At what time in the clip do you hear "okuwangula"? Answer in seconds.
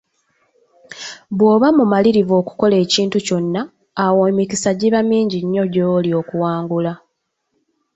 6.21-6.93